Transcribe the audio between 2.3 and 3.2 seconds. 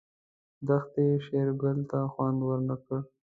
ورنه کړ.